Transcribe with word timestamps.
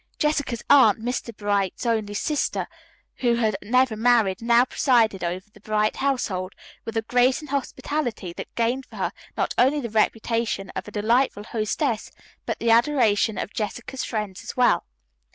Jessica's 0.17 0.63
aunt, 0.67 0.99
Mr. 0.99 1.31
Bright's 1.37 1.85
only 1.85 2.15
sister, 2.15 2.67
who 3.17 3.35
had 3.35 3.55
never 3.61 3.95
married, 3.95 4.41
now 4.41 4.65
presided 4.65 5.23
over 5.23 5.47
the 5.53 5.59
Bright 5.59 5.97
household, 5.97 6.55
with 6.85 6.97
a 6.97 7.03
grace 7.03 7.39
and 7.39 7.51
hospitality 7.51 8.33
that 8.33 8.55
gained 8.55 8.87
for 8.87 8.95
her 8.95 9.13
not 9.37 9.53
only 9.59 9.79
the 9.79 9.91
reputation 9.91 10.71
of 10.71 10.87
a 10.87 10.91
delightful 10.91 11.43
hostess, 11.43 12.09
but 12.47 12.57
the 12.57 12.71
adoration 12.71 13.37
of 13.37 13.53
Jessica's 13.53 14.03
friends 14.03 14.43
as 14.43 14.57
well. 14.57 14.87